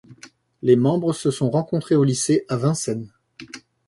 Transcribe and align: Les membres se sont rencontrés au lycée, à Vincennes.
Les 0.63 0.75
membres 0.75 1.13
se 1.13 1.29
sont 1.29 1.51
rencontrés 1.51 1.93
au 1.95 2.03
lycée, 2.03 2.43
à 2.49 2.55
Vincennes. 2.57 3.13